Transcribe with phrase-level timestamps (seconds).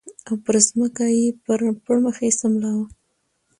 [0.27, 1.25] او پر ځمکه یې
[1.85, 2.85] پړ مخې سملاوه